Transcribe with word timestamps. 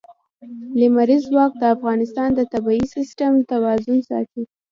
لمریز 0.79 1.23
ځواک 1.31 1.51
د 1.59 1.63
افغانستان 1.75 2.29
د 2.35 2.41
طبعي 2.53 2.81
سیسټم 2.95 3.31
توازن 3.51 3.97
ساتي. 4.09 4.43